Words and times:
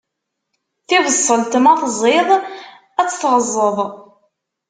Tibṣelt 0.87 1.53
ma 1.63 1.73
tẓiḍ, 1.81 2.29
ad 2.99 3.07
tt-tɣeẓẓeḍ. 3.09 3.77